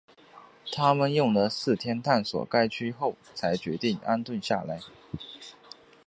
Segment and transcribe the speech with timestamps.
[0.71, 4.79] 他们用了四天探索该区后才决定安顿下来。